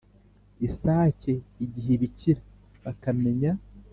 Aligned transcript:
isake 0.67 1.33
igihe 1.65 1.89
ibikira, 1.97 2.41
bakamenya 2.83 3.51